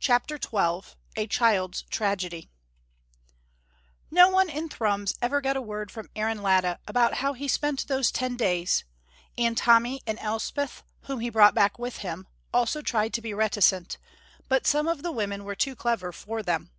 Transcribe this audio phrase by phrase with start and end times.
[0.00, 2.50] CHAPTER XII A CHILD'S TRAGEDY
[4.10, 7.86] No one in Thrums ever got a word from Aaron Latta about how he spent
[7.88, 8.84] those ten days,
[9.38, 13.96] and Tommy and Elspeth, whom he brought back with him, also tried to be reticent,
[14.46, 16.70] but some of the women were too clever for them.